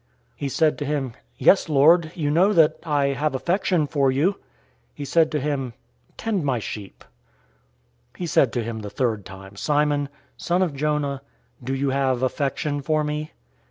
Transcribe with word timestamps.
He 0.35 0.49
said 0.49 0.79
to 0.79 0.85
him, 0.85 1.13
"Yes, 1.37 1.69
Lord; 1.69 2.11
you 2.15 2.31
know 2.31 2.53
that 2.53 2.79
I 2.81 3.09
have 3.09 3.35
affection 3.35 3.85
for 3.85 4.11
you." 4.11 4.37
He 4.95 5.05
said 5.05 5.31
to 5.31 5.39
him, 5.39 5.73
"Tend 6.17 6.43
my 6.43 6.57
sheep." 6.57 7.05
021:017 8.15 8.17
He 8.17 8.25
said 8.25 8.51
to 8.53 8.63
him 8.63 8.79
the 8.79 8.89
third 8.89 9.25
time, 9.27 9.55
"Simon, 9.55 10.09
son 10.37 10.63
of 10.63 10.73
Jonah, 10.73 11.21
do 11.63 11.75
you 11.75 11.91
have 11.91 12.23
affection 12.23 12.81
for 12.81 13.03
me?" 13.03 13.33